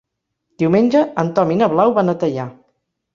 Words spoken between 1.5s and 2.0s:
i na Blau